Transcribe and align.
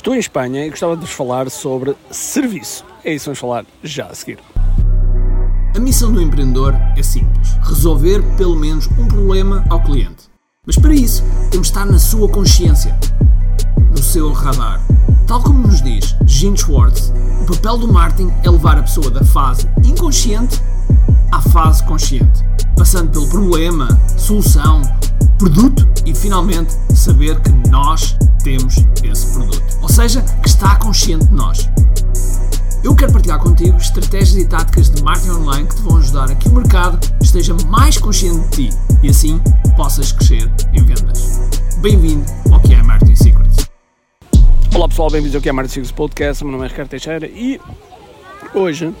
Estou 0.00 0.14
em 0.14 0.18
Espanha 0.18 0.64
e 0.64 0.70
gostava 0.70 0.96
de 0.96 1.02
vos 1.02 1.10
falar 1.10 1.50
sobre 1.50 1.94
serviço. 2.10 2.86
É 3.04 3.12
isso 3.12 3.24
que 3.24 3.26
vamos 3.26 3.38
falar 3.38 3.66
já 3.82 4.06
a 4.06 4.14
seguir. 4.14 4.38
A 5.76 5.78
missão 5.78 6.10
do 6.10 6.22
empreendedor 6.22 6.74
é 6.96 7.02
simples: 7.02 7.52
resolver 7.62 8.22
pelo 8.38 8.56
menos 8.56 8.86
um 8.98 9.06
problema 9.06 9.62
ao 9.68 9.82
cliente. 9.82 10.30
Mas 10.66 10.76
para 10.76 10.94
isso, 10.94 11.22
temos 11.50 11.66
de 11.66 11.72
estar 11.74 11.84
na 11.84 11.98
sua 11.98 12.26
consciência, 12.30 12.98
no 13.90 13.98
seu 13.98 14.32
radar. 14.32 14.80
Tal 15.26 15.42
como 15.42 15.66
nos 15.68 15.82
diz 15.82 16.16
Gene 16.24 16.56
Schwartz, 16.56 17.12
o 17.42 17.52
papel 17.52 17.76
do 17.76 17.92
marketing 17.92 18.32
é 18.42 18.48
levar 18.48 18.78
a 18.78 18.82
pessoa 18.82 19.10
da 19.10 19.22
fase 19.22 19.68
inconsciente 19.84 20.62
à 21.30 21.42
fase 21.42 21.84
consciente, 21.84 22.42
passando 22.74 23.10
pelo 23.10 23.28
problema, 23.28 24.00
solução, 24.16 24.80
produto 25.40 25.88
e 26.04 26.14
finalmente 26.14 26.70
saber 26.94 27.40
que 27.40 27.50
nós 27.70 28.14
temos 28.44 28.76
esse 29.02 29.32
produto. 29.32 29.62
Ou 29.80 29.88
seja, 29.88 30.20
que 30.42 30.48
está 30.48 30.76
consciente 30.76 31.24
de 31.28 31.32
nós. 31.32 31.66
Eu 32.84 32.94
quero 32.94 33.10
partilhar 33.10 33.38
contigo 33.38 33.74
estratégias 33.78 34.36
e 34.36 34.46
táticas 34.46 34.90
de 34.90 35.02
marketing 35.02 35.30
online 35.30 35.66
que 35.66 35.76
te 35.76 35.80
vão 35.80 35.96
ajudar 35.96 36.30
a 36.30 36.34
que 36.34 36.46
o 36.46 36.52
mercado 36.52 36.98
esteja 37.22 37.54
mais 37.68 37.96
consciente 37.96 38.38
de 38.50 38.68
ti 38.68 38.76
e 39.02 39.08
assim 39.08 39.40
possas 39.78 40.12
crescer 40.12 40.50
em 40.74 40.84
vendas. 40.84 41.40
Bem-vindo 41.78 42.26
ao 42.52 42.60
que 42.60 42.74
é 42.74 42.82
Marketing 42.82 43.16
Secrets. 43.16 43.70
Olá 44.74 44.88
pessoal, 44.90 45.08
bem-vindos 45.08 45.36
ao 45.36 45.40
que 45.40 45.48
é 45.48 45.52
Marketing 45.52 45.72
Secrets 45.72 45.92
Podcast. 45.92 46.44
Meu 46.44 46.52
nome 46.52 46.66
é 46.66 46.68
Ricardo 46.68 46.90
Teixeira 46.90 47.26
e 47.26 47.58
hoje 48.52 48.94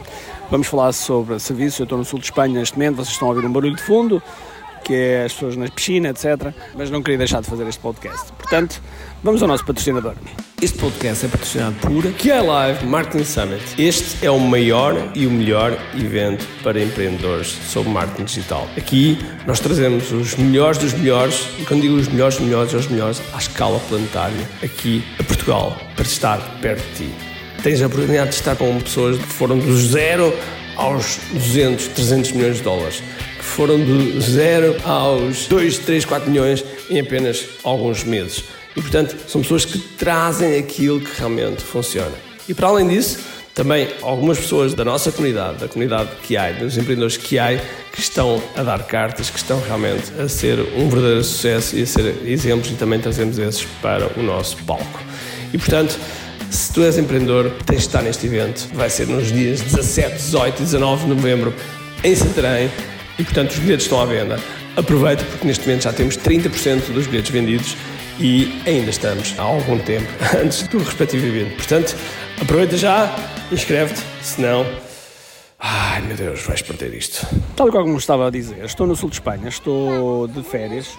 vamos 0.50 0.66
falar 0.68 0.92
sobre 0.92 1.38
serviços. 1.38 1.80
Eu 1.80 1.84
estou 1.84 1.98
no 1.98 2.04
sul 2.06 2.18
de 2.18 2.24
Espanha 2.24 2.58
neste 2.58 2.78
momento, 2.78 2.96
vocês 2.96 3.10
estão 3.10 3.28
a 3.28 3.32
ouvir 3.32 3.46
um 3.46 3.52
barulho 3.52 3.76
de 3.76 3.82
fundo 3.82 4.22
que 4.90 4.96
é 4.96 5.24
as 5.24 5.32
pessoas 5.32 5.54
na 5.54 5.68
piscina, 5.68 6.08
etc. 6.08 6.52
Mas 6.74 6.90
não 6.90 7.00
queria 7.00 7.18
deixar 7.18 7.40
de 7.40 7.46
fazer 7.46 7.64
este 7.68 7.80
podcast. 7.80 8.32
Portanto, 8.32 8.82
vamos 9.22 9.40
ao 9.40 9.46
nosso 9.46 9.64
patrocinador. 9.64 10.14
Este 10.60 10.76
podcast 10.78 11.26
é 11.26 11.28
patrocinado 11.28 11.76
por 11.76 12.02
QI 12.14 12.40
Live 12.44 12.84
Marketing 12.86 13.22
Summit. 13.22 13.62
Este 13.78 14.26
é 14.26 14.30
o 14.32 14.40
maior 14.40 15.12
e 15.14 15.28
o 15.28 15.30
melhor 15.30 15.78
evento 15.94 16.44
para 16.64 16.82
empreendedores 16.82 17.56
sobre 17.68 17.88
marketing 17.92 18.24
digital. 18.24 18.68
Aqui 18.76 19.16
nós 19.46 19.60
trazemos 19.60 20.10
os 20.10 20.34
melhores 20.34 20.78
dos 20.78 20.92
melhores, 20.92 21.46
e 21.60 21.64
quando 21.64 21.82
digo 21.82 21.94
os 21.94 22.08
melhores 22.08 22.36
dos 22.38 22.44
melhores, 22.44 22.74
os 22.74 22.88
melhores 22.88 23.22
à 23.32 23.38
escala 23.38 23.78
planetária, 23.88 24.48
aqui 24.60 25.04
a 25.20 25.22
Portugal, 25.22 25.80
para 25.94 26.04
estar 26.04 26.38
perto 26.60 26.82
de 26.94 27.06
ti. 27.06 27.14
Tens 27.62 27.80
a 27.80 27.86
oportunidade 27.86 28.30
de 28.30 28.36
estar 28.36 28.56
com 28.56 28.76
pessoas 28.80 29.18
que 29.18 29.26
foram 29.26 29.56
do 29.56 29.76
zero 29.76 30.36
aos 30.76 31.20
200, 31.32 31.88
300 31.88 32.32
milhões 32.32 32.56
de 32.56 32.62
dólares 32.64 33.02
foram 33.50 33.78
do 33.78 34.20
zero 34.20 34.76
aos 34.84 35.46
2, 35.46 35.78
3, 35.78 36.04
4 36.04 36.30
milhões 36.30 36.64
em 36.88 37.00
apenas 37.00 37.44
alguns 37.62 38.04
meses. 38.04 38.44
E, 38.76 38.80
portanto, 38.80 39.16
são 39.26 39.42
pessoas 39.42 39.64
que 39.64 39.78
trazem 39.78 40.58
aquilo 40.58 41.00
que 41.00 41.18
realmente 41.18 41.62
funciona. 41.62 42.14
E, 42.48 42.54
para 42.54 42.68
além 42.68 42.88
disso, 42.88 43.18
também 43.54 43.88
algumas 44.00 44.38
pessoas 44.38 44.74
da 44.74 44.84
nossa 44.84 45.10
comunidade, 45.10 45.58
da 45.58 45.68
comunidade 45.68 46.10
QI, 46.26 46.60
dos 46.60 46.78
empreendedores 46.78 47.16
QI, 47.16 47.60
que 47.92 48.00
estão 48.00 48.42
a 48.56 48.62
dar 48.62 48.84
cartas, 48.84 49.28
que 49.28 49.38
estão 49.38 49.60
realmente 49.60 50.12
a 50.18 50.28
ser 50.28 50.60
um 50.76 50.88
verdadeiro 50.88 51.24
sucesso 51.24 51.76
e 51.76 51.82
a 51.82 51.86
ser 51.86 52.16
exemplos 52.24 52.70
e 52.70 52.74
também 52.74 53.00
trazemos 53.00 53.38
esses 53.38 53.66
para 53.82 54.06
o 54.18 54.22
nosso 54.22 54.56
palco. 54.58 55.00
E, 55.52 55.58
portanto, 55.58 55.98
se 56.50 56.72
tu 56.72 56.82
és 56.82 56.96
empreendedor, 56.96 57.52
tens 57.66 57.80
de 57.80 57.86
estar 57.86 58.02
neste 58.02 58.26
evento. 58.26 58.68
Vai 58.72 58.88
ser 58.88 59.06
nos 59.08 59.30
dias 59.30 59.60
17, 59.60 60.16
18 60.16 60.62
e 60.62 60.64
19 60.64 61.02
de 61.02 61.08
novembro 61.10 61.54
em 62.02 62.14
Santarém 62.14 62.70
e, 63.20 63.24
portanto, 63.24 63.50
os 63.50 63.58
bilhetes 63.58 63.84
estão 63.84 64.00
à 64.00 64.06
venda. 64.06 64.40
Aproveita 64.76 65.22
porque 65.24 65.46
neste 65.46 65.66
momento 65.66 65.82
já 65.82 65.92
temos 65.92 66.16
30% 66.16 66.90
dos 66.92 67.06
bilhetes 67.06 67.30
vendidos 67.30 67.76
e 68.18 68.50
ainda 68.66 68.88
estamos 68.88 69.34
há 69.38 69.42
algum 69.42 69.78
tempo 69.78 70.08
antes 70.42 70.66
do 70.68 70.78
respectivo 70.78 71.26
evento. 71.26 71.56
Portanto, 71.56 71.94
aproveita 72.40 72.78
já, 72.78 73.14
inscreve-te, 73.52 74.00
senão. 74.22 74.64
Ai 75.58 76.00
meu 76.00 76.16
Deus, 76.16 76.42
vais 76.42 76.62
perder 76.62 76.94
isto. 76.94 77.26
Tal 77.54 77.70
como 77.70 77.98
estava 77.98 78.28
a 78.28 78.30
dizer, 78.30 78.64
estou 78.64 78.86
no 78.86 78.96
sul 78.96 79.10
de 79.10 79.16
Espanha, 79.16 79.48
estou 79.48 80.26
de 80.26 80.42
férias. 80.42 80.96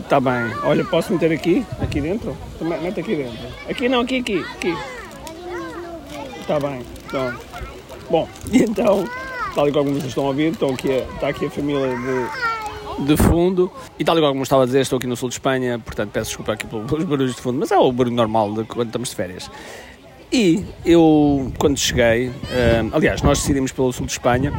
Está 0.00 0.18
bem, 0.18 0.52
olha, 0.64 0.84
posso 0.84 1.12
meter 1.12 1.30
aqui? 1.30 1.64
Aqui 1.80 2.00
dentro? 2.00 2.36
Mete 2.60 3.00
aqui 3.00 3.14
dentro. 3.14 3.38
Aqui 3.68 3.88
não, 3.88 4.00
aqui, 4.00 4.18
aqui, 4.18 4.38
aqui. 4.38 4.76
Está 6.40 6.58
bem, 6.58 6.84
então. 7.06 7.38
Bom, 8.10 8.28
e 8.52 8.62
então 8.62 9.08
tal 9.56 9.66
e 9.66 9.72
como 9.72 9.90
vocês 9.90 10.04
estão 10.04 10.24
a 10.24 10.28
ouvir, 10.28 10.52
estão 10.52 10.68
aqui 10.68 10.92
a, 10.92 10.98
está 10.98 11.28
aqui 11.28 11.46
a 11.46 11.50
família 11.50 11.88
de, 11.88 13.06
de 13.06 13.16
fundo. 13.16 13.72
E 13.98 14.04
tal 14.04 14.18
e 14.18 14.20
como 14.20 14.42
estava 14.42 14.64
a 14.64 14.66
dizer, 14.66 14.82
estou 14.82 14.98
aqui 14.98 15.06
no 15.06 15.16
sul 15.16 15.30
de 15.30 15.36
Espanha, 15.36 15.78
portanto 15.78 16.10
peço 16.10 16.26
desculpa 16.26 16.52
aqui 16.52 16.66
pelos 16.66 17.04
barulhos 17.04 17.34
de 17.34 17.40
fundo, 17.40 17.58
mas 17.58 17.72
é 17.72 17.78
o 17.78 17.90
barulho 17.90 18.14
normal 18.14 18.52
de 18.52 18.64
quando 18.64 18.88
estamos 18.88 19.08
de 19.08 19.16
férias. 19.16 19.50
E 20.30 20.62
eu, 20.84 21.50
quando 21.58 21.78
cheguei, 21.78 22.28
uh, 22.28 22.34
aliás, 22.92 23.22
nós 23.22 23.38
decidimos 23.38 23.72
pelo 23.72 23.90
sul 23.92 24.04
de 24.04 24.12
Espanha, 24.12 24.52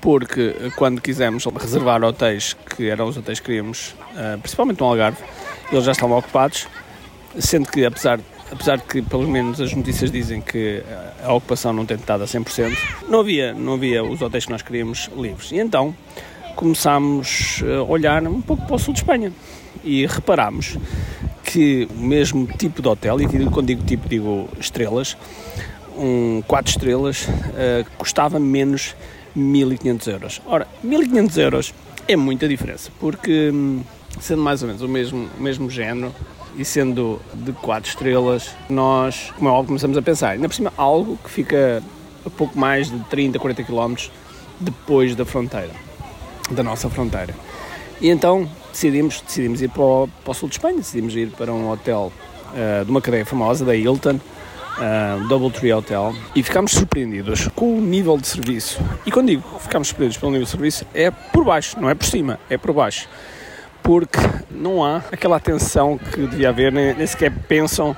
porque 0.00 0.54
quando 0.76 1.00
quisemos 1.00 1.44
reservar 1.46 2.04
hotéis, 2.04 2.54
que 2.76 2.88
eram 2.88 3.08
os 3.08 3.16
hotéis 3.16 3.40
que 3.40 3.46
queríamos, 3.46 3.96
uh, 4.12 4.38
principalmente 4.38 4.78
no 4.78 4.86
Algarve, 4.86 5.18
eles 5.72 5.84
já 5.84 5.92
estavam 5.92 6.16
ocupados, 6.16 6.68
sendo 7.36 7.68
que 7.68 7.84
apesar 7.84 8.20
apesar 8.54 8.78
de 8.78 8.84
que 8.84 9.02
pelo 9.02 9.26
menos 9.28 9.60
as 9.60 9.74
notícias 9.74 10.10
dizem 10.10 10.40
que 10.40 10.82
a 11.22 11.32
ocupação 11.32 11.72
não 11.72 11.84
tem 11.84 11.96
estado 11.96 12.22
a 12.22 12.26
100%, 12.26 12.76
não 13.08 13.20
havia, 13.20 13.52
não 13.52 13.74
havia 13.74 14.04
os 14.04 14.22
hotéis 14.22 14.46
que 14.46 14.52
nós 14.52 14.62
queríamos 14.62 15.10
livres. 15.16 15.50
E 15.50 15.58
então 15.58 15.94
começámos 16.54 17.62
a 17.62 17.82
olhar 17.82 18.22
um 18.26 18.40
pouco 18.40 18.64
para 18.64 18.76
o 18.76 18.78
sul 18.78 18.94
de 18.94 19.00
Espanha 19.00 19.32
e 19.82 20.06
reparámos 20.06 20.78
que 21.42 21.88
o 21.90 22.00
mesmo 22.00 22.46
tipo 22.46 22.80
de 22.80 22.88
hotel, 22.88 23.20
e 23.20 23.26
quando 23.50 23.66
digo 23.66 23.82
tipo 23.82 24.08
digo 24.08 24.48
estrelas, 24.58 25.16
um 25.96 26.42
4 26.46 26.70
estrelas, 26.70 27.26
uh, 27.28 27.84
custava 27.98 28.38
menos 28.38 28.94
1500 29.34 30.06
euros. 30.06 30.42
Ora, 30.46 30.66
1500 30.82 31.38
euros 31.38 31.74
é 32.06 32.16
muita 32.16 32.48
diferença, 32.48 32.90
porque 33.00 33.50
hum, 33.52 33.82
sendo 34.20 34.42
mais 34.42 34.62
ou 34.62 34.68
menos 34.68 34.82
o 34.82 34.88
mesmo, 34.88 35.28
o 35.38 35.42
mesmo 35.42 35.68
género, 35.68 36.14
e 36.56 36.64
sendo 36.64 37.20
de 37.34 37.52
4 37.52 37.90
estrelas, 37.90 38.50
nós, 38.68 39.32
como 39.36 39.48
é 39.48 39.52
óbvio, 39.52 39.68
começamos 39.68 39.96
a 39.96 40.02
pensar, 40.02 40.30
ainda 40.30 40.48
por 40.48 40.54
cima, 40.54 40.72
algo 40.76 41.18
que 41.22 41.30
fica 41.30 41.82
a 42.24 42.30
pouco 42.30 42.58
mais 42.58 42.90
de 42.90 42.98
30, 43.04 43.38
40 43.38 43.64
km 43.64 43.94
depois 44.60 45.14
da 45.14 45.24
fronteira, 45.24 45.72
da 46.50 46.62
nossa 46.62 46.88
fronteira. 46.88 47.34
E 48.00 48.08
então 48.08 48.48
decidimos, 48.72 49.20
decidimos 49.20 49.62
ir 49.62 49.70
para 49.70 49.82
o, 49.82 50.08
para 50.22 50.30
o 50.30 50.34
sul 50.34 50.48
de 50.48 50.54
Espanha, 50.56 50.76
decidimos 50.78 51.14
ir 51.14 51.28
para 51.30 51.52
um 51.52 51.70
hotel 51.70 52.12
uh, 52.50 52.84
de 52.84 52.90
uma 52.90 53.00
cadeia 53.00 53.26
famosa, 53.26 53.64
da 53.64 53.74
Hilton, 53.74 54.16
uh, 54.16 55.28
Double 55.28 55.50
Tree 55.50 55.72
Hotel, 55.72 56.14
e 56.34 56.42
ficámos 56.42 56.72
surpreendidos 56.72 57.48
com 57.48 57.78
o 57.78 57.80
nível 57.80 58.16
de 58.16 58.26
serviço. 58.26 58.80
E 59.04 59.10
quando 59.10 59.28
digo 59.28 59.42
ficámos 59.60 59.88
surpreendidos 59.88 60.18
pelo 60.18 60.32
nível 60.32 60.44
de 60.44 60.50
serviço, 60.50 60.86
é 60.94 61.10
por 61.10 61.44
baixo, 61.44 61.80
não 61.80 61.90
é 61.90 61.94
por 61.94 62.06
cima, 62.06 62.38
é 62.48 62.56
por 62.56 62.72
baixo 62.72 63.08
porque 63.84 64.18
não 64.50 64.82
há 64.82 65.02
aquela 65.12 65.36
atenção 65.36 65.98
que 65.98 66.26
devia 66.26 66.48
haver, 66.48 66.72
nem, 66.72 66.94
nem 66.94 67.06
sequer 67.06 67.30
pensam 67.30 67.94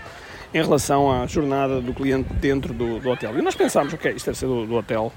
em 0.53 0.61
relação 0.61 1.11
à 1.11 1.27
jornada 1.29 1.81
do 1.81 1.95
cliente 1.95 2.29
dentro 2.35 2.75
do, 2.75 2.99
do 2.99 3.09
hotel. 3.09 3.39
E 3.39 3.41
nós 3.41 3.55
pensámos, 3.55 3.95
ok, 3.95 4.13
isto 4.13 4.27
deve 4.27 4.37
ser 4.37 4.47
do, 4.47 4.67
do 4.67 4.75
hotel, 4.75 5.13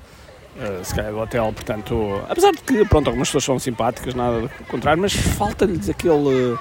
uh, 0.55 0.85
se 0.85 0.93
calhar 0.93 1.11
do 1.11 1.17
hotel, 1.17 1.51
portanto, 1.51 2.21
apesar 2.29 2.51
de 2.51 2.61
que, 2.61 2.85
pronto, 2.85 3.07
algumas 3.07 3.29
pessoas 3.29 3.45
são 3.45 3.57
simpáticas, 3.57 4.13
nada 4.13 4.41
do 4.41 4.49
contrário, 4.65 5.01
mas 5.01 5.11
falta-lhes 5.11 5.89
aquele, 5.89 6.55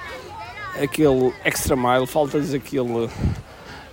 aquele 0.81 1.31
extra 1.45 1.75
mile, 1.75 2.07
falta-lhes 2.07 2.55
aquele, 2.55 3.07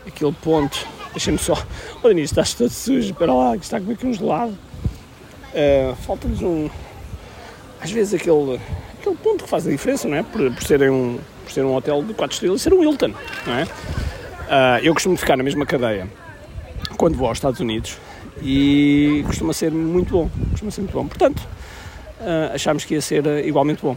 aquele 0.07 0.33
ponto. 0.33 0.87
Deixem-me 1.13 1.39
só, 1.39 1.55
olha 2.03 2.15
nisto, 2.15 2.33
estás 2.33 2.55
todo 2.55 2.71
sujo, 2.71 3.13
para 3.13 3.35
lá, 3.35 3.55
que 3.55 3.65
está 3.65 3.79
com 3.79 3.93
aqui 3.93 4.07
um 4.07 4.15
gelado. 4.15 4.57
Uh, 5.53 5.95
falta-lhes 6.07 6.41
um, 6.41 6.71
às 7.83 7.91
vezes 7.91 8.19
aquele 8.19 8.59
aquele 9.07 9.17
ponto 9.17 9.45
que 9.45 9.51
faz 9.51 9.67
a 9.67 9.71
diferença, 9.71 10.09
não 10.09 10.17
é? 10.17 10.23
Por, 10.23 10.53
por, 10.53 10.63
serem 10.65 10.91
um, 10.91 11.19
por 11.45 11.53
ser 11.53 11.65
um 11.65 11.75
hotel 11.75 12.03
de 12.03 12.13
4 12.15 12.35
estrelas 12.35 12.63
ser 12.63 12.75
um 12.75 12.83
Hilton, 12.83 13.13
não 13.47 13.55
é? 13.55 13.63
Uh, 13.63 14.79
eu 14.83 14.95
costumo 14.95 15.17
ficar 15.17 15.37
na 15.37 15.43
mesma 15.43 15.65
cadeia 15.65 16.09
quando 16.97 17.17
vou 17.17 17.29
aos 17.29 17.39
Estados 17.39 17.61
Unidos 17.61 17.99
e 18.43 19.23
costuma 19.27 19.53
ser 19.53 19.71
muito 19.71 20.13
bom, 20.13 20.31
costuma 20.51 20.71
ser 20.71 20.81
muito 20.83 20.93
bom. 20.93 21.07
Portanto, 21.07 21.41
uh, 22.21 22.55
achámos 22.55 22.85
que 22.85 22.95
ia 22.95 23.01
ser 23.01 23.27
igualmente 23.45 23.83
bom. 23.83 23.97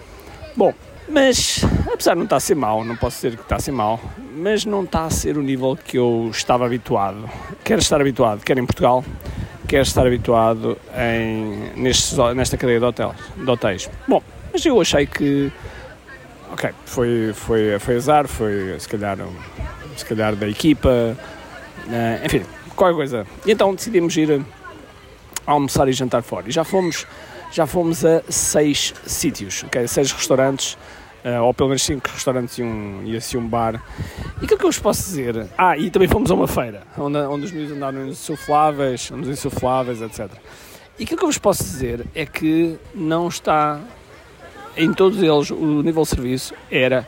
Bom, 0.55 0.73
mas 1.07 1.63
apesar 1.91 2.13
de 2.13 2.17
não 2.17 2.23
estar 2.25 2.37
a 2.37 2.39
ser 2.39 2.55
mau, 2.55 2.83
não 2.83 2.95
posso 2.95 3.17
dizer 3.17 3.35
que 3.35 3.43
está 3.43 3.55
a 3.55 3.59
ser 3.59 3.71
mau, 3.71 3.99
mas 4.35 4.65
não 4.65 4.83
está 4.83 5.05
a 5.05 5.09
ser 5.09 5.37
o 5.37 5.41
nível 5.41 5.77
que 5.77 5.97
eu 5.97 6.29
estava 6.31 6.65
habituado. 6.65 7.29
Quero 7.63 7.81
estar 7.81 7.99
habituado, 7.99 8.41
quer 8.43 8.57
em 8.57 8.65
Portugal, 8.65 9.03
quero 9.67 9.83
estar 9.83 10.05
habituado 10.05 10.77
em, 10.97 11.79
neste, 11.79 12.15
nesta 12.35 12.57
cadeia 12.57 12.79
de, 12.79 12.85
hotel, 12.85 13.15
de 13.35 13.49
hotéis. 13.49 13.89
Bom, 14.07 14.21
mas 14.51 14.65
eu 14.65 14.79
achei 14.79 15.05
que, 15.05 15.51
ok, 16.51 16.69
foi, 16.85 17.31
foi, 17.33 17.79
foi 17.79 17.95
azar, 17.95 18.27
foi 18.27 18.79
se 18.79 18.87
calhar, 18.87 19.17
se 19.95 20.05
calhar 20.05 20.35
da 20.35 20.47
equipa, 20.47 20.89
uh, 20.89 22.25
enfim, 22.25 22.43
qualquer 22.75 22.95
coisa. 22.95 23.27
E 23.45 23.51
então 23.51 23.73
decidimos 23.73 24.15
ir 24.17 24.41
almoçar 25.45 25.87
e 25.87 25.93
jantar 25.93 26.21
fora. 26.21 26.47
E 26.47 26.51
já 26.51 26.63
fomos, 26.63 27.05
já 27.51 27.65
fomos 27.65 28.05
a 28.05 28.21
seis 28.29 28.93
sítios, 29.05 29.63
ok, 29.63 29.87
seis 29.87 30.11
restaurantes 30.11 30.77
Uh, 31.23 31.43
ou 31.43 31.53
pelo 31.53 31.67
menos 31.67 31.83
5 31.83 32.09
restaurantes 32.13 32.57
e, 32.57 32.63
um, 32.63 33.01
e 33.03 33.17
assim 33.17 33.35
um 33.35 33.45
bar. 33.45 33.83
E 34.41 34.45
aquilo 34.45 34.57
que 34.57 34.65
eu 34.65 34.71
vos 34.71 34.79
posso 34.79 35.03
dizer. 35.03 35.49
Ah, 35.57 35.77
e 35.77 35.91
também 35.91 36.07
fomos 36.07 36.31
a 36.31 36.33
uma 36.33 36.47
feira, 36.47 36.83
onde, 36.97 37.17
onde 37.17 37.45
os 37.45 37.51
miúdos 37.51 37.75
andaram 37.75 38.07
insufláveis, 38.07 39.11
nos 39.11 39.27
insufláveis, 39.27 40.01
etc. 40.01 40.31
E 40.97 41.03
aquilo 41.03 41.17
que 41.17 41.25
eu 41.25 41.27
vos 41.27 41.37
posso 41.37 41.63
dizer 41.63 42.05
é 42.15 42.25
que 42.25 42.77
não 42.95 43.27
está. 43.27 43.81
Em 44.79 44.93
todos 44.93 45.21
eles, 45.21 45.51
o 45.51 45.83
nível 45.83 46.03
de 46.03 46.09
serviço 46.09 46.53
era 46.71 47.05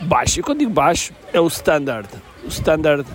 baixo. 0.00 0.40
E 0.40 0.42
quando 0.42 0.60
digo 0.60 0.70
baixo, 0.70 1.12
é 1.30 1.38
o 1.38 1.46
standard. 1.46 2.08
O 2.42 2.48
standard 2.48 3.06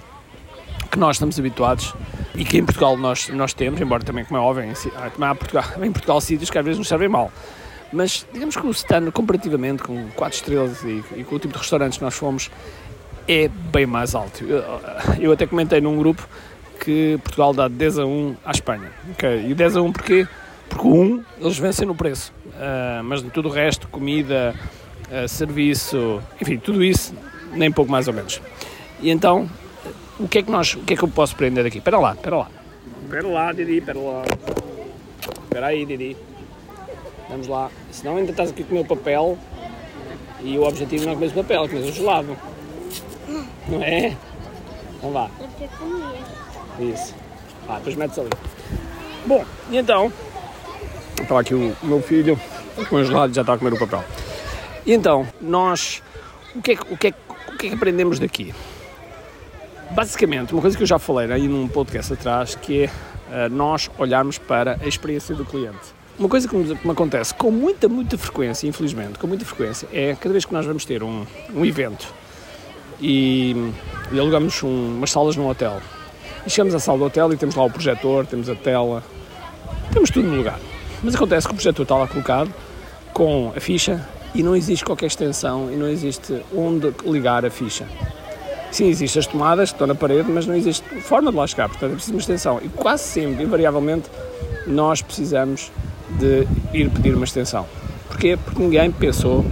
que 0.91 0.99
nós 0.99 1.15
estamos 1.15 1.39
habituados 1.39 1.95
e 2.35 2.45
que 2.45 2.59
em 2.59 2.63
Portugal 2.63 2.95
nós, 2.95 3.27
nós 3.29 3.55
temos, 3.55 3.81
embora 3.81 4.03
também, 4.03 4.23
como 4.23 4.37
é 4.37 4.41
óbvio, 4.41 4.65
em, 4.65 4.73
há 5.23 5.35
Portugal, 5.35 5.63
em 5.81 5.91
Portugal 5.91 6.21
sítios 6.21 6.51
que 6.51 6.59
às 6.59 6.63
vezes 6.63 6.77
nos 6.77 6.87
servem 6.87 7.09
mal. 7.09 7.31
Mas 7.91 8.23
digamos 8.31 8.55
que 8.55 8.67
o 8.67 8.69
stand, 8.69 9.09
comparativamente 9.11 9.81
com 9.81 10.09
4 10.15 10.35
estrelas 10.35 10.83
e, 10.83 11.03
e, 11.15 11.23
com 11.23 11.35
o 11.35 11.39
tipo 11.39 11.55
de 11.55 11.59
restaurantes 11.59 11.97
que 11.97 12.03
nós 12.03 12.13
fomos, 12.13 12.51
é 13.27 13.47
bem 13.47 13.87
mais 13.87 14.13
alto. 14.13 14.43
Eu, 14.43 14.63
eu 15.19 15.31
até 15.31 15.47
comentei 15.47 15.81
num 15.81 15.97
grupo 15.97 16.27
que 16.79 17.19
Portugal 17.23 17.51
dá 17.51 17.67
10 17.67 17.97
a 17.97 18.05
1 18.05 18.35
à 18.45 18.51
Espanha. 18.51 18.91
Okay? 19.13 19.49
E 19.49 19.55
10 19.55 19.77
a 19.77 19.81
1 19.81 19.91
porquê? 19.91 20.27
Porque 20.69 20.87
1 20.87 21.23
eles 21.39 21.57
vencem 21.57 21.87
no 21.87 21.95
preço, 21.95 22.33
uh, 22.47 23.03
mas 23.03 23.23
de 23.23 23.29
tudo 23.29 23.49
o 23.49 23.51
resto, 23.51 23.87
comida, 23.87 24.53
uh, 25.09 25.27
serviço, 25.27 26.21
enfim, 26.41 26.57
tudo 26.57 26.83
isso, 26.83 27.13
nem 27.53 27.71
pouco 27.71 27.91
mais 27.91 28.07
ou 28.07 28.13
menos. 28.13 28.41
E 29.01 29.09
então, 29.09 29.49
o 30.19 30.27
que 30.27 30.39
é 30.39 30.43
que 30.43 30.51
nós, 30.51 30.73
o 30.73 30.79
que 30.79 30.93
é 30.93 30.97
que 30.97 31.03
eu 31.03 31.07
posso 31.07 31.33
aprender 31.33 31.65
aqui? 31.65 31.77
Espera 31.77 31.99
lá, 31.99 32.13
espera 32.13 32.37
lá. 32.37 32.49
Espera 33.03 33.27
lá, 33.27 33.53
Didi, 33.53 33.77
espera 33.77 33.99
lá. 33.99 34.23
Espera 35.43 35.67
aí, 35.67 35.85
Didi. 35.85 36.17
Vamos 37.29 37.47
lá. 37.47 37.69
Senão 37.91 38.17
ainda 38.17 38.31
estás 38.31 38.49
aqui 38.49 38.63
com 38.63 38.71
o 38.71 38.73
meu 38.75 38.85
papel 38.85 39.37
e 40.41 40.57
o 40.57 40.63
objetivo 40.63 41.05
não 41.05 41.11
é 41.11 41.15
comer 41.15 41.27
o 41.27 41.33
papel, 41.33 41.63
é 41.63 41.67
comer 41.67 41.81
o 41.81 41.91
gelado. 41.91 42.37
Não 43.67 43.83
é? 43.83 44.15
Então 44.97 45.11
vá. 45.11 45.29
Isso. 46.79 47.15
Ah, 47.67 47.77
depois 47.77 47.95
metes 47.95 48.17
ali. 48.17 48.29
Bom, 49.25 49.43
e 49.69 49.77
então, 49.77 50.11
estava 51.23 51.41
aqui 51.41 51.53
o, 51.53 51.75
meu 51.83 52.01
filho 52.01 52.39
com 52.89 52.95
o 52.95 53.03
gelado 53.03 53.33
já 53.33 53.41
está 53.41 53.53
a 53.53 53.57
comer 53.57 53.73
o 53.73 53.79
papel. 53.79 54.03
E 54.85 54.93
então, 54.93 55.27
nós, 55.41 56.01
o 56.55 56.61
que 56.61 56.71
é, 56.71 56.77
o 56.89 56.97
que, 56.97 57.07
é, 57.07 57.13
o 57.49 57.57
que, 57.57 57.67
é 57.67 57.69
que 57.69 57.75
aprendemos 57.75 58.19
daqui? 58.19 58.53
Basicamente, 59.91 60.53
uma 60.53 60.61
coisa 60.61 60.77
que 60.77 60.83
eu 60.83 60.87
já 60.87 60.99
falei 60.99 61.31
aí 61.31 61.47
num 61.47 61.67
podcast 61.67 62.13
atrás, 62.13 62.55
que 62.55 62.83
é 62.83 62.85
uh, 62.87 63.49
nós 63.49 63.89
olharmos 63.97 64.37
para 64.37 64.77
a 64.81 64.87
experiência 64.87 65.33
do 65.33 65.45
cliente. 65.45 65.95
Uma 66.19 66.29
coisa 66.29 66.47
que 66.47 66.55
me, 66.55 66.75
que 66.75 66.85
me, 66.85 66.91
acontece 66.91 67.33
com 67.33 67.51
muita, 67.51 67.87
muita 67.87 68.17
frequência, 68.17 68.67
infelizmente, 68.67 69.19
com 69.19 69.27
muita 69.27 69.45
frequência, 69.45 69.87
é 69.93 70.15
cada 70.15 70.33
vez 70.33 70.45
que 70.45 70.53
nós 70.53 70.65
vamos 70.65 70.83
ter 70.83 71.03
um, 71.03 71.25
um 71.53 71.65
evento 71.65 72.13
e, 72.99 73.71
e 74.11 74.19
alugamos 74.19 74.61
um, 74.63 74.97
umas 74.97 75.11
salas 75.11 75.35
num 75.35 75.47
hotel. 75.47 75.81
E 76.45 76.49
chegamos 76.49 76.73
à 76.73 76.79
sala 76.79 76.97
do 76.97 77.05
hotel 77.05 77.31
e 77.33 77.37
temos 77.37 77.55
lá 77.55 77.65
o 77.65 77.69
projetor, 77.69 78.25
temos 78.25 78.49
a 78.49 78.55
tela, 78.55 79.03
temos 79.91 80.09
tudo 80.09 80.27
no 80.27 80.37
lugar. 80.37 80.59
Mas 81.03 81.15
acontece 81.15 81.47
que 81.47 81.53
o 81.53 81.55
projetor 81.55 81.83
está 81.83 81.95
lá 81.95 82.07
colocado 82.07 82.53
com 83.13 83.51
a 83.55 83.59
ficha 83.59 84.03
e 84.33 84.43
não 84.43 84.55
existe 84.55 84.83
qualquer 84.83 85.07
extensão 85.07 85.71
e 85.71 85.75
não 85.75 85.87
existe 85.87 86.41
onde 86.55 86.93
ligar 87.05 87.45
a 87.45 87.49
ficha. 87.49 87.87
Sim, 88.71 88.89
existem 88.89 89.19
as 89.19 89.27
tomadas 89.27 89.69
que 89.69 89.75
estão 89.75 89.87
na 89.87 89.95
parede, 89.95 90.29
mas 90.29 90.45
não 90.45 90.53
existe 90.53 90.83
forma 91.01 91.31
de 91.31 91.37
lá 91.37 91.47
chegar, 91.47 91.69
portanto 91.69 91.91
é 91.91 91.95
preciso 91.95 92.13
uma 92.13 92.19
extensão. 92.19 92.59
E 92.61 92.69
quase 92.69 93.03
sempre, 93.03 93.43
invariavelmente, 93.43 94.09
nós 94.67 95.01
precisamos 95.01 95.71
de 96.19 96.47
ir 96.73 96.89
pedir 96.89 97.15
uma 97.15 97.25
extensão. 97.25 97.65
Porquê? 98.07 98.37
Porque 98.37 98.61
ninguém 98.61 98.91
pensou 98.91 99.45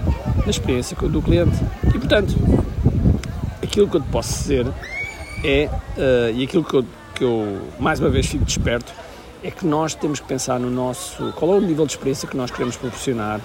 na 0.46 0.50
experiência 0.50 0.96
do 0.98 1.22
cliente. 1.22 1.58
E, 1.88 1.98
portanto, 1.98 2.36
aquilo 3.64 3.88
que 3.88 3.98
eu 3.98 4.02
te 4.02 4.08
posso 4.10 4.34
dizer 4.38 4.68
é, 5.44 5.70
uh, 5.98 6.36
e 6.36 6.44
aquilo 6.44 6.64
que 6.64 6.74
eu, 6.74 6.86
que 7.14 7.24
eu, 7.24 7.62
mais 7.80 8.00
uma 8.00 8.10
vez 8.10 8.26
fico 8.26 8.46
desperto, 8.46 8.94
é 9.46 9.52
que 9.52 9.66
nós 9.66 9.94
temos 9.94 10.20
que 10.20 10.28
pensar 10.28 10.60
no 10.60 10.72
nosso, 10.72 11.32
qual 11.34 11.54
é 11.54 11.58
o 11.58 11.62
nível 11.62 11.86
de 11.86 11.92
experiência 11.92 12.28
que 12.28 12.36
nós 12.36 12.50
queremos 12.50 12.76
proporcionar 12.76 13.40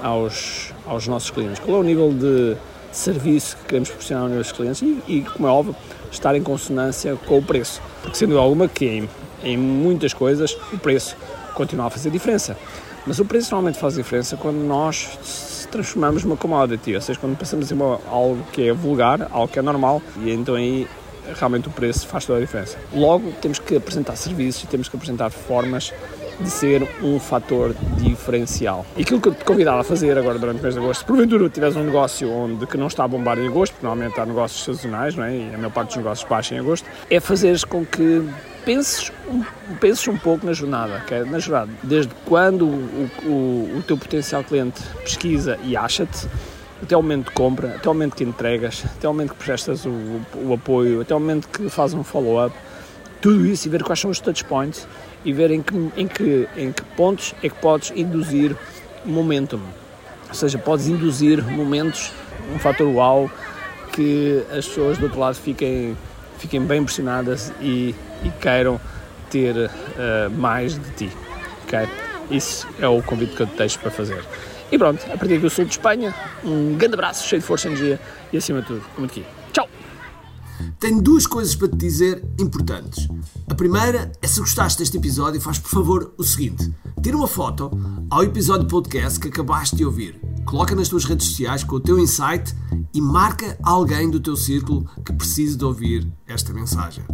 aos, 0.00 0.72
aos 0.86 1.08
nossos 1.08 1.30
clientes, 1.30 1.58
qual 1.58 1.78
é 1.78 1.80
o 1.80 1.82
nível 1.82 2.12
de 2.12 2.56
serviço 2.92 3.56
que 3.56 3.64
queremos 3.64 3.88
proporcionar 3.88 4.24
aos 4.24 4.32
nossos 4.32 4.52
clientes 4.52 4.80
e, 4.80 5.02
e, 5.08 5.22
como 5.22 5.48
é 5.48 5.50
óbvio, 5.50 5.74
estar 6.12 6.36
em 6.36 6.42
consonância 6.42 7.16
com 7.26 7.38
o 7.38 7.42
preço. 7.42 7.82
Porque, 8.00 8.16
sendo 8.16 8.38
alguma 8.38 8.68
que 8.68 8.86
em, 8.86 9.08
em 9.42 9.56
muitas 9.56 10.14
coisas 10.14 10.56
o 10.72 10.78
preço 10.78 11.16
continua 11.52 11.86
a 11.86 11.90
fazer 11.90 12.10
diferença. 12.10 12.56
Mas 13.04 13.18
o 13.18 13.24
preço 13.24 13.50
normalmente 13.50 13.80
faz 13.80 13.94
diferença 13.94 14.36
quando 14.36 14.58
nós 14.58 15.66
transformamos 15.68 16.22
numa 16.22 16.36
commodity, 16.36 16.94
ou 16.94 17.00
seja, 17.00 17.18
quando 17.18 17.36
passamos 17.36 17.72
em 17.72 17.78
algo 18.08 18.38
que 18.52 18.68
é 18.68 18.72
vulgar, 18.72 19.26
algo 19.32 19.48
que 19.48 19.58
é 19.58 19.62
normal, 19.62 20.00
e 20.22 20.30
então 20.30 20.54
aí 20.54 20.86
realmente 21.34 21.68
o 21.68 21.70
preço 21.70 22.06
faz 22.06 22.24
toda 22.24 22.38
a 22.38 22.40
diferença. 22.40 22.78
Logo, 22.92 23.32
temos 23.40 23.58
que 23.58 23.76
apresentar 23.76 24.16
serviços 24.16 24.64
e 24.64 24.66
temos 24.66 24.88
que 24.88 24.96
apresentar 24.96 25.30
formas 25.30 25.92
de 26.40 26.50
ser 26.50 26.88
um 27.02 27.20
fator 27.20 27.74
diferencial. 27.98 28.86
E 28.96 29.02
aquilo 29.02 29.20
que 29.20 29.28
eu 29.28 29.34
te 29.34 29.44
convidava 29.44 29.80
a 29.80 29.84
fazer 29.84 30.16
agora 30.16 30.38
durante 30.38 30.60
o 30.60 30.62
mês 30.62 30.74
de 30.74 30.80
agosto, 30.80 31.00
se 31.00 31.06
porventura 31.06 31.48
tiveres 31.48 31.76
um 31.76 31.84
negócio 31.84 32.30
onde 32.30 32.66
que 32.66 32.76
não 32.76 32.86
está 32.86 33.04
a 33.04 33.08
bombar 33.08 33.38
em 33.38 33.46
agosto, 33.46 33.74
porque 33.74 33.86
normalmente 33.86 34.18
há 34.18 34.26
negócios 34.26 34.64
sazonais, 34.64 35.14
não 35.14 35.24
é? 35.24 35.36
e 35.36 35.54
a 35.54 35.58
maior 35.58 35.70
parte 35.70 35.88
dos 35.88 35.96
negócios 35.98 36.28
baixam 36.28 36.56
em 36.56 36.60
agosto, 36.60 36.88
é 37.10 37.20
fazeres 37.20 37.64
com 37.64 37.84
que 37.84 38.26
penses, 38.64 39.12
penses 39.80 40.06
um 40.08 40.16
pouco 40.16 40.46
na 40.46 40.52
jornada, 40.52 41.00
que 41.06 41.14
é 41.14 41.24
na 41.24 41.38
jornada, 41.38 41.70
desde 41.82 42.12
quando 42.24 42.66
o, 42.66 43.10
o, 43.24 43.78
o 43.78 43.82
teu 43.86 43.96
potencial 43.96 44.42
cliente 44.42 44.80
pesquisa 45.02 45.58
e 45.62 45.76
acha-te, 45.76 46.26
até 46.82 46.96
o 46.96 47.02
momento 47.02 47.26
de 47.26 47.32
compra, 47.32 47.74
até 47.76 47.88
o 47.88 47.92
momento 47.92 48.16
que 48.16 48.24
entregas, 48.24 48.84
até 48.96 49.08
o 49.08 49.12
momento 49.12 49.34
que 49.34 49.44
prestas 49.44 49.84
o, 49.84 49.90
o 50.34 50.54
apoio, 50.54 51.00
até 51.00 51.14
o 51.14 51.20
momento 51.20 51.48
que 51.48 51.68
fazes 51.68 51.94
um 51.94 52.02
follow-up, 52.02 52.54
tudo 53.20 53.46
isso 53.46 53.68
e 53.68 53.70
ver 53.70 53.82
quais 53.82 54.00
são 54.00 54.10
os 54.10 54.18
touch 54.18 54.44
points 54.44 54.86
e 55.24 55.32
ver 55.32 55.50
em 55.50 55.62
que, 55.62 55.74
em 55.96 56.06
que, 56.06 56.48
em 56.56 56.72
que 56.72 56.82
pontos 56.96 57.34
é 57.42 57.48
que 57.48 57.56
podes 57.56 57.92
induzir 57.94 58.56
momentum. 59.04 59.60
Ou 60.28 60.34
seja, 60.34 60.58
podes 60.58 60.86
induzir 60.86 61.44
momentos, 61.44 62.12
um 62.54 62.58
fator 62.58 62.86
wow, 62.86 63.30
que 63.92 64.42
as 64.50 64.66
pessoas 64.66 64.96
do 64.96 65.04
outro 65.04 65.20
lado 65.20 65.34
fiquem, 65.34 65.96
fiquem 66.38 66.60
bem 66.62 66.80
impressionadas 66.80 67.52
e, 67.60 67.94
e 68.24 68.30
queiram 68.40 68.80
ter 69.28 69.54
uh, 69.56 70.30
mais 70.36 70.78
de 70.78 70.90
ti. 70.92 71.12
Okay? 71.64 71.88
Isso 72.30 72.66
é 72.80 72.88
o 72.88 73.02
convite 73.02 73.34
que 73.34 73.42
eu 73.42 73.46
te 73.46 73.56
deixo 73.56 73.78
para 73.80 73.90
fazer. 73.90 74.24
E 74.72 74.78
pronto, 74.78 75.04
a 75.12 75.16
partir 75.16 75.38
do 75.38 75.50
sul 75.50 75.64
de 75.64 75.72
Espanha, 75.72 76.14
um 76.44 76.76
grande 76.76 76.94
abraço, 76.94 77.26
cheio 77.26 77.40
de 77.40 77.46
força, 77.46 77.66
energia 77.66 78.00
e 78.32 78.36
acima 78.36 78.60
de 78.60 78.68
tudo, 78.68 78.82
como 78.94 79.06
aqui. 79.06 79.24
Tchau! 79.52 79.68
Tenho 80.78 81.02
duas 81.02 81.26
coisas 81.26 81.54
para 81.56 81.68
te 81.68 81.76
dizer 81.76 82.24
importantes. 82.38 83.08
A 83.48 83.54
primeira 83.54 84.12
é 84.22 84.26
se 84.26 84.38
gostaste 84.38 84.78
deste 84.78 84.96
episódio, 84.96 85.40
faz 85.40 85.58
por 85.58 85.70
favor 85.70 86.14
o 86.16 86.22
seguinte: 86.22 86.72
tira 87.02 87.16
uma 87.16 87.26
foto 87.26 87.70
ao 88.08 88.22
episódio 88.22 88.68
podcast 88.68 89.18
que 89.18 89.28
acabaste 89.28 89.74
de 89.74 89.84
ouvir, 89.84 90.20
coloca 90.44 90.74
nas 90.74 90.88
tuas 90.88 91.04
redes 91.04 91.26
sociais 91.28 91.64
com 91.64 91.76
o 91.76 91.80
teu 91.80 91.98
insight 91.98 92.54
e 92.94 93.00
marca 93.00 93.58
alguém 93.62 94.08
do 94.08 94.20
teu 94.20 94.36
círculo 94.36 94.88
que 95.04 95.12
precise 95.12 95.56
de 95.56 95.64
ouvir 95.64 96.06
esta 96.26 96.52
mensagem. 96.52 97.04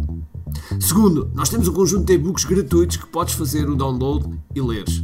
Segundo, 0.79 1.31
nós 1.33 1.49
temos 1.49 1.67
um 1.67 1.73
conjunto 1.73 2.05
de 2.05 2.13
e-books 2.13 2.45
gratuitos 2.45 2.97
que 2.97 3.07
podes 3.07 3.33
fazer 3.33 3.69
o 3.69 3.75
download 3.75 4.39
e 4.53 4.61
leres. 4.61 5.03